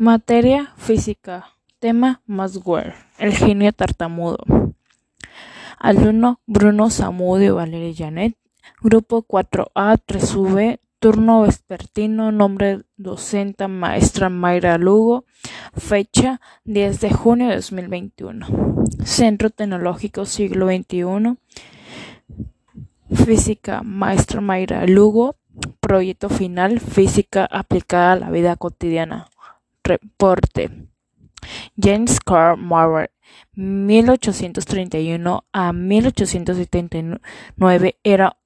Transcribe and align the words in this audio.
Materia: 0.00 0.72
Física. 0.76 1.46
Tema: 1.80 2.22
Maxwell, 2.24 2.94
el 3.18 3.32
genio 3.32 3.72
tartamudo. 3.72 4.38
Alumno: 5.76 6.40
Bruno 6.46 6.88
Zamudio 6.88 7.56
Valeria 7.56 7.92
Janet. 7.92 8.36
Grupo 8.80 9.24
4A 9.24 10.00
3V. 10.06 10.78
Turno 11.00 11.42
vespertino. 11.42 12.30
Nombre 12.30 12.82
docente: 12.96 13.66
Maestra 13.66 14.28
Mayra 14.28 14.78
Lugo. 14.78 15.24
Fecha: 15.76 16.40
10 16.62 17.00
de 17.00 17.10
junio 17.10 17.48
de 17.48 17.56
2021. 17.56 18.46
Centro 19.04 19.50
Tecnológico 19.50 20.26
Siglo 20.26 20.68
XXI. 20.68 21.38
Física: 23.24 23.82
Maestra 23.82 24.40
Mayra 24.40 24.86
Lugo. 24.86 25.34
Proyecto 25.80 26.28
final: 26.28 26.78
Física 26.78 27.48
aplicada 27.50 28.12
a 28.12 28.16
la 28.16 28.30
vida 28.30 28.54
cotidiana. 28.54 29.26
Reporte: 29.88 30.70
James 31.76 32.20
Carl 32.20 32.56
Maurer, 32.58 33.10
1831 33.54 35.44
a 35.52 35.72
1879, 35.72 37.98
era 38.04 38.36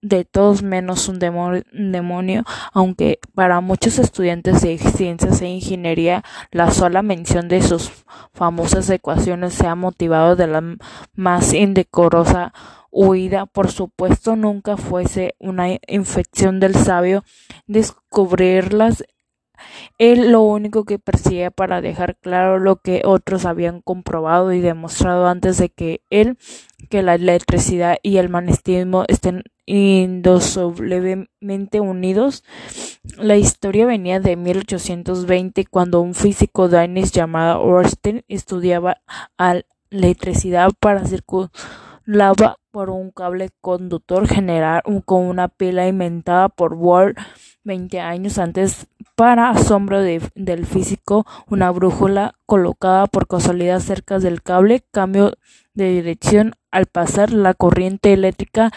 de 0.00 0.24
todos 0.24 0.62
menos 0.62 1.08
un 1.08 1.18
demonio, 1.20 2.44
aunque 2.72 3.18
para 3.34 3.60
muchos 3.60 3.98
estudiantes 3.98 4.62
de 4.62 4.78
ciencias 4.78 5.42
e 5.42 5.48
ingeniería 5.48 6.24
la 6.50 6.70
sola 6.70 7.02
mención 7.02 7.48
de 7.48 7.60
sus 7.62 7.92
famosas 8.32 8.88
ecuaciones 8.90 9.54
se 9.54 9.68
ha 9.68 9.76
motivado 9.76 10.34
de 10.34 10.48
la 10.48 10.76
más 11.14 11.52
indecorosa 11.52 12.52
huida. 12.90 13.46
Por 13.46 13.70
supuesto, 13.70 14.34
nunca 14.34 14.76
fuese 14.76 15.36
una 15.38 15.68
infección 15.86 16.58
del 16.58 16.74
sabio 16.74 17.22
descubrirlas 17.66 19.04
él 19.98 20.32
lo 20.32 20.42
único 20.42 20.84
que 20.84 20.98
persigue 20.98 21.50
para 21.50 21.80
dejar 21.80 22.16
claro 22.16 22.58
lo 22.58 22.76
que 22.76 23.02
otros 23.04 23.44
habían 23.44 23.80
comprobado 23.80 24.52
y 24.52 24.60
demostrado 24.60 25.26
antes 25.26 25.58
de 25.58 25.70
que 25.70 26.02
él, 26.10 26.38
que 26.90 27.02
la 27.02 27.14
electricidad 27.14 27.96
y 28.02 28.18
el 28.18 28.28
magnetismo 28.28 29.04
estén 29.08 29.44
indosolublemente 29.66 31.80
unidos. 31.80 32.44
La 33.16 33.36
historia 33.36 33.86
venía 33.86 34.20
de 34.20 34.36
1820 34.36 35.64
cuando 35.66 36.00
un 36.00 36.14
físico 36.14 36.68
danés 36.68 37.10
llamado 37.12 37.64
Ørsted 37.64 38.24
estudiaba 38.28 38.98
la 39.38 39.62
electricidad 39.90 40.70
para 40.80 41.04
circulaba 42.04 42.56
por 42.70 42.90
un 42.90 43.10
cable 43.10 43.50
conductor 43.60 44.26
general 44.26 44.82
con 45.04 45.24
una 45.24 45.48
pila 45.48 45.86
inventada 45.86 46.48
por 46.48 46.74
Ward 46.74 47.16
20 47.64 48.00
años 48.00 48.38
antes 48.38 48.88
para 49.14 49.50
asombro 49.50 50.00
del 50.00 50.66
físico, 50.66 51.26
una 51.48 51.70
brújula 51.70 52.34
colocada 52.46 53.06
por 53.06 53.28
casualidad 53.28 53.78
cerca 53.78 54.18
del 54.18 54.42
cable 54.42 54.82
cambió 54.90 55.34
de 55.74 55.90
dirección 55.90 56.54
al 56.70 56.86
pasar 56.86 57.32
la 57.32 57.54
corriente 57.54 58.12
eléctrica. 58.12 58.72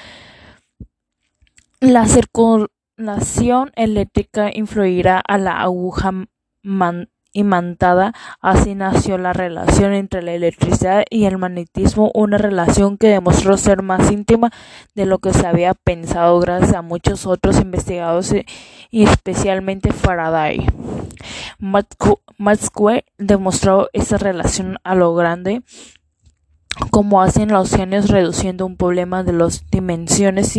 La 1.80 2.06
circulación 2.06 3.72
eléctrica 3.76 4.52
influirá 4.54 5.20
a 5.20 5.38
la 5.38 5.62
aguja 5.62 6.12
imantada. 7.36 8.14
Así 8.42 8.74
nació 8.74 9.20
la 9.20 9.34
relación 9.34 9.94
entre 9.94 10.24
la 10.24 10.34
electricidad 10.34 11.04
y 11.10 11.26
el 11.26 11.38
magnetismo, 11.38 12.10
una 12.16 12.40
relación 12.40 12.98
que 12.98 13.10
demostró 13.10 13.58
ser 13.58 13.84
más 13.84 14.10
íntima 14.10 14.52
de 14.96 15.06
lo 15.06 15.20
que 15.20 15.34
se 15.34 15.46
había 15.46 15.76
pensado 15.76 16.40
gracias 16.40 16.74
a 16.74 16.82
muchos 16.82 17.28
otros 17.28 17.60
investigadores 17.60 18.46
y 18.90 19.04
especialmente 19.04 19.92
Faraday. 19.92 20.66
Maxwell 22.38 23.04
demostró 23.18 23.90
esa 23.94 24.18
relación 24.18 24.78
a 24.84 24.96
lo 24.96 25.14
grande 25.14 25.62
como 26.92 27.22
hacen 27.22 27.50
los 27.50 27.70
genios 27.72 28.10
reduciendo 28.10 28.66
un 28.66 28.76
problema 28.76 29.24
de 29.24 29.34
las 29.34 29.66
dimensiones 29.70 30.58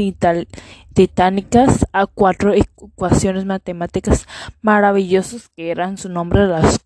titánicas 0.94 1.86
a 1.92 2.06
cuatro 2.06 2.54
ecuaciones 2.54 3.44
matemáticas 3.44 4.26
maravillosas 4.62 5.48
que 5.54 5.70
eran 5.70 5.98
su 5.98 6.08
nombre 6.08 6.46
las 6.46 6.80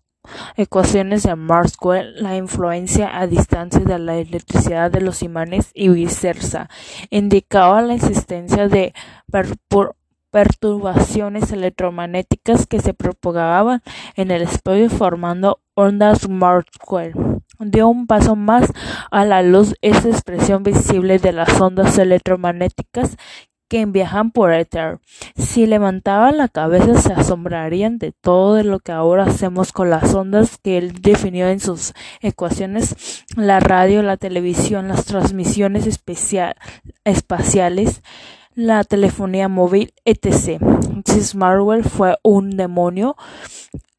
ecuaciones 0.55 1.23
de 1.23 1.35
Maxwell, 1.35 2.21
la 2.21 2.35
influencia 2.35 3.17
a 3.17 3.27
distancia 3.27 3.81
de 3.81 3.99
la 3.99 4.17
electricidad 4.17 4.91
de 4.91 5.01
los 5.01 5.23
imanes 5.23 5.71
y 5.73 5.89
viceversa, 5.89 6.69
indicaba 7.09 7.81
la 7.81 7.95
existencia 7.95 8.67
de 8.67 8.93
perturbaciones 10.29 11.51
electromagnéticas 11.51 12.67
que 12.67 12.79
se 12.79 12.93
propagaban 12.93 13.81
en 14.15 14.31
el 14.31 14.43
espacio 14.43 14.89
formando 14.89 15.59
ondas 15.73 16.29
Maxwell 16.29 17.13
dio 17.65 17.87
un 17.87 18.07
paso 18.07 18.35
más 18.35 18.71
a 19.11 19.25
la 19.25 19.41
luz 19.41 19.75
esa 19.81 20.09
expresión 20.09 20.63
visible 20.63 21.19
de 21.19 21.31
las 21.31 21.59
ondas 21.59 21.97
electromagnéticas 21.97 23.17
que 23.71 23.85
viajan 23.85 24.31
por 24.31 24.51
éter. 24.51 24.99
Si 25.37 25.65
levantaban 25.65 26.35
la 26.35 26.49
cabeza 26.49 26.99
se 26.99 27.13
asombrarían 27.13 27.99
de 27.99 28.11
todo 28.11 28.61
lo 28.63 28.79
que 28.79 28.91
ahora 28.91 29.23
hacemos 29.23 29.71
con 29.71 29.89
las 29.89 30.13
ondas 30.13 30.57
que 30.61 30.77
él 30.77 30.91
definió 31.01 31.47
en 31.47 31.61
sus 31.61 31.93
ecuaciones, 32.19 33.23
la 33.37 33.61
radio, 33.61 34.03
la 34.03 34.17
televisión, 34.17 34.89
las 34.89 35.05
transmisiones 35.05 35.87
espaciales, 37.05 38.01
la 38.55 38.83
telefonía 38.83 39.47
móvil, 39.47 39.93
etc. 40.03 40.61
Si 41.05 41.37
Marwell 41.37 41.85
fue 41.85 42.17
un 42.23 42.57
demonio 42.57 43.15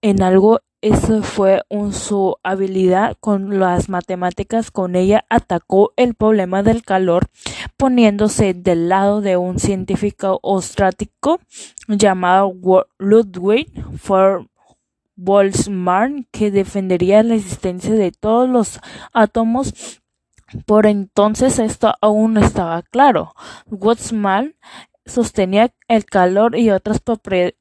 en 0.03 0.23
algo 0.23 0.61
eso 0.83 1.23
fue 1.23 1.63
su 1.93 2.37
habilidad 2.43 3.17
con 3.21 3.61
las 3.61 3.89
matemáticas. 3.89 4.73
Con 4.73 4.97
ella 4.97 5.25
atacó 5.29 5.93
el 5.97 6.15
problema 6.15 6.65
del 6.65 6.83
calor, 6.83 7.29
poniéndose 7.77 8.53
del 8.53 8.89
lado 8.89 9.21
de 9.21 9.37
un 9.37 9.61
científico 9.61 10.41
austrático 10.43 11.39
llamado 11.87 12.53
Ludwig 12.99 13.73
von 14.09 14.51
Boltzmann, 15.15 16.27
que 16.33 16.51
defendería 16.51 17.23
la 17.23 17.37
existencia 17.37 17.95
de 17.95 18.11
todos 18.11 18.49
los 18.49 18.81
átomos. 19.13 20.01
Por 20.67 20.87
entonces 20.87 21.61
esto 21.61 21.95
aún 22.01 22.35
no 22.35 22.41
estaba 22.41 22.83
claro. 22.83 23.35
Boltzmann 23.67 24.57
sostenía 25.07 25.73
el 25.89 26.05
calor 26.05 26.57
y 26.57 26.71
otras 26.71 27.01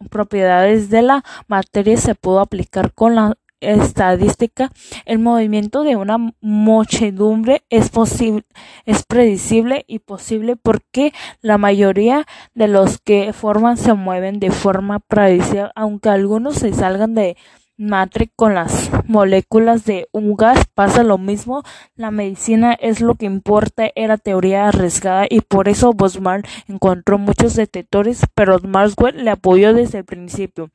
propiedades 0.10 0.90
de 0.90 1.02
la 1.02 1.24
materia 1.48 1.98
se 1.98 2.16
pudo 2.16 2.40
aplicar 2.40 2.94
con 2.94 3.16
la 3.16 3.38
estadística, 3.62 4.72
el 5.06 5.20
movimiento 5.20 5.84
de 5.84 5.96
una 5.96 6.18
muchedumbre 6.42 7.64
es 7.70 7.90
posible, 7.90 8.44
es 8.86 9.04
predecible 9.04 9.86
y 9.88 10.00
posible 10.00 10.56
porque 10.56 11.14
la 11.42 11.58
mayoría 11.60 12.26
de 12.56 12.68
los 12.68 13.00
que 13.00 13.34
forman 13.34 13.78
se 13.78 13.94
mueven 13.94 14.40
de 14.40 14.52
forma 14.52 15.00
predecible, 15.00 15.70
aunque 15.76 16.10
algunos 16.10 16.56
se 16.56 16.74
salgan 16.74 17.14
de 17.14 17.38
Matrix 17.82 18.32
con 18.36 18.54
las 18.54 18.92
moléculas 19.08 19.86
de 19.86 20.08
un 20.12 20.36
gas 20.36 20.66
pasa 20.76 21.02
lo 21.02 21.18
mismo. 21.18 21.64
La 21.96 22.12
medicina 22.12 22.74
es 22.74 23.02
lo 23.02 23.16
que 23.16 23.26
importa, 23.26 23.90
era 23.96 24.18
teoría 24.18 24.68
arriesgada 24.68 25.26
y 25.28 25.42
por 25.42 25.68
eso 25.68 25.92
Bosman 25.92 26.44
encontró 26.68 27.18
muchos 27.18 27.56
detectores, 27.56 28.22
pero 28.36 28.60
Maxwell 28.60 29.26
le 29.26 29.32
apoyó 29.32 29.74
desde 29.74 30.00
el 30.00 30.06
principio. 30.06 30.70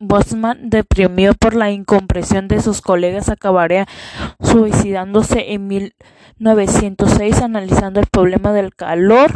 Bosman, 0.00 0.70
deprimido 0.70 1.34
por 1.34 1.54
la 1.54 1.70
incompresión 1.70 2.48
de 2.48 2.62
sus 2.62 2.80
colegas, 2.80 3.28
acabaría 3.28 3.86
suicidándose 4.40 5.52
en 5.52 5.66
1906 5.66 7.42
analizando 7.42 8.00
el 8.00 8.06
problema 8.06 8.54
del 8.54 8.74
calor 8.74 9.32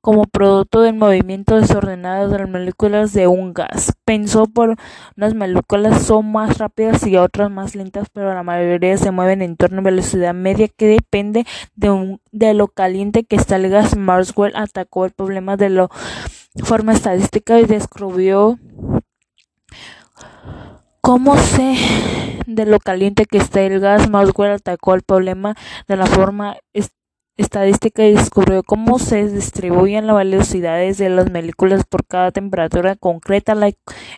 como 0.00 0.24
producto 0.24 0.80
del 0.80 0.94
movimiento 0.94 1.56
desordenado 1.56 2.28
de 2.28 2.38
las 2.38 2.48
moléculas 2.48 3.12
de 3.12 3.26
un 3.26 3.52
gas. 3.52 3.92
Pensó 4.04 4.46
por 4.46 4.76
unas 5.16 5.34
moléculas 5.34 6.02
son 6.02 6.32
más 6.32 6.58
rápidas 6.58 7.06
y 7.06 7.16
otras 7.16 7.50
más 7.50 7.74
lentas, 7.74 8.08
pero 8.12 8.32
la 8.34 8.42
mayoría 8.42 8.96
se 8.96 9.10
mueven 9.10 9.42
en 9.42 9.56
torno 9.56 9.80
a 9.80 9.84
velocidad 9.84 10.34
media 10.34 10.68
que 10.68 10.86
depende 10.86 11.46
de, 11.74 12.54
lo 12.54 12.68
caliente 12.68 13.24
que 13.24 13.36
está 13.36 13.56
el 13.56 13.68
gas. 13.68 13.96
Maxwell 13.96 14.56
atacó 14.56 15.04
el 15.04 15.12
problema 15.12 15.56
de 15.56 15.70
la 15.70 15.88
forma 16.64 16.92
estadística 16.92 17.60
y 17.60 17.64
descubrió 17.64 18.58
cómo 21.00 21.36
sé 21.36 21.76
de 22.46 22.66
lo 22.66 22.78
caliente 22.78 23.26
que 23.26 23.38
está 23.38 23.60
el 23.62 23.80
gas. 23.80 24.08
Maxwell 24.08 24.52
atacó 24.52 24.94
el 24.94 25.02
problema 25.02 25.54
de 25.86 25.96
la 25.96 26.06
forma 26.06 26.56
estadística 26.72 26.99
estadística 27.40 28.04
y 28.04 28.14
descubrió 28.14 28.62
cómo 28.62 28.98
se 28.98 29.28
distribuyen 29.28 30.06
las 30.06 30.16
velocidades 30.16 30.98
de 30.98 31.08
las 31.08 31.30
moléculas 31.30 31.84
por 31.84 32.06
cada 32.06 32.30
temperatura 32.30 32.96
concreta. 32.96 33.54
La 33.54 33.70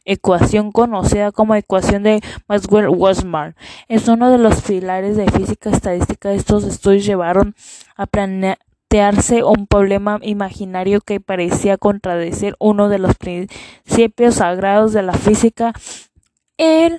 ecuación 0.05 0.73
conocida 0.73 1.33
como 1.33 1.55
ecuación 1.55 2.03
de 2.03 2.21
Maxwell-Boltzmann 2.49 3.55
es 3.89 4.09
uno 4.09 4.31
de 4.31 4.39
los 4.39 4.63
pilares 4.63 5.17
de 5.17 5.31
física 5.31 5.71
estadística. 5.71 6.33
Estos 6.33 6.65
estudios 6.65 7.05
llevaron 7.05 7.55
a 7.97 8.07
plantearse 8.07 9.45
un 9.45 9.67
problema 9.67 10.19
imaginario 10.23 11.01
que 11.01 11.21
parecía 11.21 11.79
contradecir 11.79 12.57
uno 12.59 12.89
de 12.89 12.99
los 12.99 13.17
principios 13.17 14.37
sagrados 14.37 14.93
de 14.93 15.03
la 15.03 15.15
física 15.15 15.73
El 16.57 16.99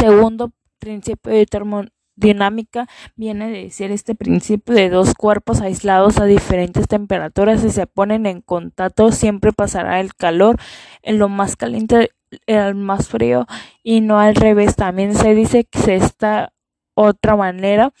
segundo 0.00 0.50
principio 0.78 1.32
de 1.32 1.46
termodinámica 2.22 2.86
viene 3.16 3.50
de 3.50 3.64
decir 3.64 3.90
este 3.90 4.14
principio 4.14 4.74
de 4.74 4.88
dos 4.88 5.14
cuerpos 5.14 5.60
aislados 5.60 6.18
a 6.18 6.24
diferentes 6.24 6.86
temperaturas 6.86 7.64
y 7.64 7.70
se 7.70 7.86
ponen 7.86 8.26
en 8.26 8.40
contacto 8.40 9.12
siempre 9.12 9.52
pasará 9.52 10.00
el 10.00 10.14
calor 10.14 10.56
en 11.02 11.18
lo 11.18 11.28
más 11.28 11.56
caliente 11.56 12.10
al 12.46 12.74
más 12.74 13.08
frío 13.08 13.46
y 13.82 14.00
no 14.00 14.18
al 14.18 14.34
revés. 14.34 14.76
También 14.76 15.14
se 15.14 15.34
dice 15.34 15.64
que 15.64 15.78
se 15.78 15.96
esta 15.96 16.52
otra 16.94 17.36
manera 17.36 17.92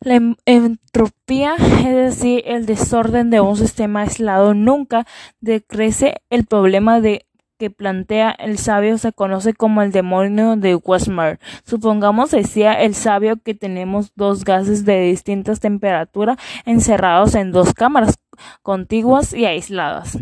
la 0.00 0.20
entropía, 0.44 1.54
es 1.56 1.94
decir, 1.94 2.42
el 2.46 2.66
desorden 2.66 3.30
de 3.30 3.40
un 3.40 3.56
sistema 3.56 4.02
aislado, 4.02 4.52
nunca 4.52 5.06
decrece. 5.40 6.16
El 6.28 6.44
problema 6.46 7.00
de 7.00 7.26
que 7.62 7.70
plantea 7.70 8.32
el 8.32 8.58
sabio 8.58 8.98
se 8.98 9.12
conoce 9.12 9.54
como 9.54 9.82
el 9.82 9.92
demonio 9.92 10.56
de 10.56 10.74
Weismar. 10.74 11.38
Supongamos, 11.64 12.32
decía 12.32 12.72
el 12.72 12.96
sabio, 12.96 13.36
que 13.36 13.54
tenemos 13.54 14.10
dos 14.16 14.44
gases 14.44 14.84
de 14.84 15.00
distintas 15.02 15.60
temperaturas 15.60 16.38
encerrados 16.66 17.36
en 17.36 17.52
dos 17.52 17.72
cámaras 17.72 18.18
contiguas 18.62 19.32
y 19.32 19.46
aisladas. 19.46 20.18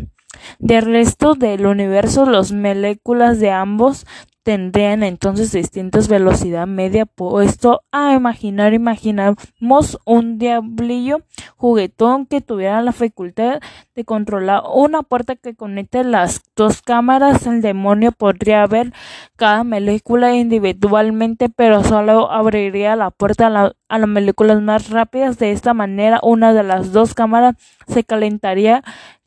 Del 0.59 0.85
resto 0.85 1.33
del 1.33 1.65
universo, 1.65 2.27
las 2.27 2.51
moléculas 2.51 3.39
de 3.39 3.49
ambos 3.49 4.05
tendrían 4.43 5.03
entonces 5.03 5.51
distintas 5.51 6.07
velocidad 6.07 6.65
media 6.65 7.05
puesto 7.05 7.81
a 7.91 8.13
imaginar 8.13 8.73
imaginamos 8.73 9.99
un 10.05 10.39
diablillo 10.39 11.21
juguetón 11.57 12.25
que 12.25 12.41
tuviera 12.41 12.81
la 12.81 12.91
facultad 12.91 13.59
de 13.93 14.03
controlar 14.03 14.63
una 14.73 15.03
puerta 15.03 15.35
que 15.35 15.55
conecte 15.55 16.03
las 16.03 16.41
dos 16.55 16.81
cámaras 16.81 17.45
el 17.45 17.61
demonio 17.61 18.11
podría 18.11 18.65
ver 18.65 18.93
cada 19.35 19.63
molécula 19.63 20.35
individualmente 20.35 21.49
pero 21.49 21.83
solo 21.83 22.31
abriría 22.31 22.95
la 22.95 23.11
puerta 23.11 23.47
a, 23.47 23.73
a 23.89 23.99
las 23.99 24.09
moléculas 24.09 24.61
más 24.61 24.89
rápidas. 24.89 25.37
De 25.37 25.51
esta 25.51 25.73
manera 25.73 26.19
una 26.23 26.53
de 26.53 26.63
las 26.63 26.91
dos 26.91 27.13
cámaras 27.13 27.55
se 27.87 28.03
calentaría 28.03 28.83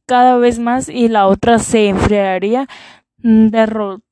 cada 0.07 0.37
vez 0.39 0.59
más 0.59 0.89
y 0.89 1.09
la 1.09 1.27
otra 1.27 1.59
se 1.59 1.89
enfriaría 1.89 2.69
derrotando 3.19 4.05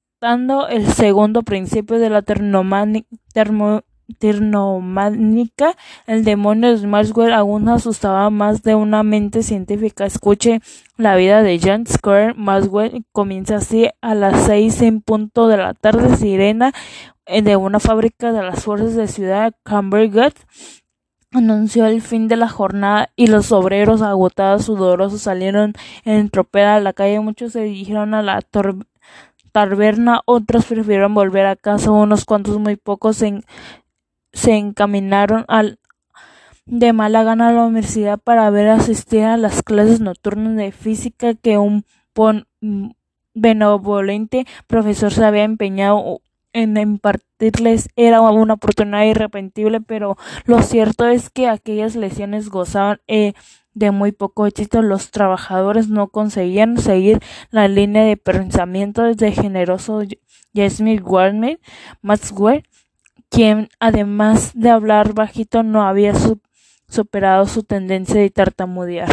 el 0.69 0.86
segundo 0.86 1.42
principio 1.42 1.98
de 1.98 2.08
la 2.08 2.22
termománica, 2.22 3.44
el 6.06 6.24
demonio 6.24 6.78
de 6.78 6.86
Maxwell 6.86 7.32
aún 7.32 7.69
asustaba 7.69 8.30
más 8.30 8.62
de 8.62 8.76
una 8.76 9.02
mente 9.02 9.42
científica. 9.42 10.06
Escuche 10.06 10.60
la 10.96 11.16
vida 11.16 11.42
de 11.42 11.58
John 11.60 11.88
Square 11.88 12.34
Maxwell 12.34 13.04
comienza 13.10 13.56
así 13.56 13.88
a 14.00 14.14
las 14.14 14.46
seis 14.46 14.80
en 14.82 15.00
punto 15.00 15.48
de 15.48 15.56
la 15.56 15.74
tarde, 15.74 16.14
sirena 16.16 16.72
eh, 17.26 17.42
de 17.42 17.56
una 17.56 17.80
fábrica 17.80 18.30
de 18.30 18.44
las 18.44 18.62
fuerzas 18.62 18.94
de 18.94 19.08
ciudad 19.08 19.52
Cambergut 19.64 20.34
anunció 21.32 21.86
el 21.86 22.00
fin 22.00 22.28
de 22.28 22.36
la 22.36 22.48
jornada 22.48 23.10
y 23.16 23.26
los 23.26 23.50
obreros 23.50 24.02
agotados 24.02 24.66
sudorosos 24.66 25.22
salieron 25.22 25.72
en 26.04 26.28
tropel 26.28 26.66
a 26.66 26.78
la 26.78 26.92
calle. 26.92 27.18
Muchos 27.20 27.52
se 27.52 27.62
dirigieron 27.62 28.14
a 28.14 28.22
la 28.22 28.40
taberna, 29.52 30.22
otros 30.25 30.66
prefirieron 30.66 31.14
volver 31.14 31.46
a 31.46 31.56
casa, 31.56 31.90
unos 31.90 32.25
cuantos 32.25 32.58
muy 32.58 32.76
pocos 32.76 33.16
se, 33.19 33.43
se 34.32 34.56
encaminaron 34.56 35.44
al 35.49 35.78
de 36.64 36.93
mala 36.93 37.25
gana 37.25 37.49
a 37.49 37.52
la 37.52 37.64
universidad 37.64 38.19
para 38.19 38.49
ver 38.50 38.69
asistir 38.69 39.25
a 39.25 39.37
las 39.37 39.62
clases 39.62 40.00
nocturnas 40.00 40.56
de 40.56 40.72
física 40.72 41.34
que 41.34 41.58
un 41.58 41.84
benevolente 43.34 44.46
profesor 44.66 45.12
se 45.12 45.25
había 45.25 45.44
empeñado 45.44 46.20
en 46.52 46.76
impartirles. 46.76 47.88
Era 47.96 48.20
una 48.20 48.54
oportunidad 48.54 49.04
irrepentible, 49.04 49.81
pero 49.81 50.16
lo 50.44 50.62
cierto 50.62 51.06
es 51.06 51.31
que 51.31 51.49
aquellas 51.49 51.96
lesiones 51.96 52.49
gozaban 52.49 53.00
eh, 53.06 53.32
de 53.74 53.90
muy 53.90 54.12
poco 54.12 54.46
éxito, 54.46 54.82
los 54.82 55.10
trabajadores 55.10 55.88
no 55.88 56.08
conseguían 56.08 56.78
seguir 56.78 57.20
la 57.50 57.69
línea 57.69 58.04
de 58.04 58.16
pensamiento 58.16 59.02
del 59.02 59.32
generoso 59.32 60.02
Jasmine 60.54 61.02
Warner 61.02 61.60
Maxwell, 62.02 62.64
quien 63.30 63.69
además 63.80 64.52
de 64.54 64.70
hablar 64.70 65.14
bajito 65.14 65.62
no 65.62 65.82
había 65.82 66.12
superado 66.88 67.46
su 67.46 67.62
tendencia 67.62 68.20
de 68.20 68.30
tartamudear. 68.30 69.08